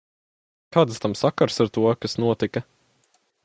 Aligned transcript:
Kāds 0.77 0.97
tam 1.03 1.13
sakars 1.19 1.61
ar 1.67 1.71
to, 1.77 1.85
kas 2.05 2.19
notika? 2.25 2.67